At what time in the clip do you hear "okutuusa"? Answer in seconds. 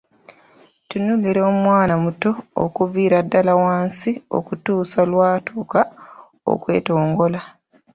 4.37-4.99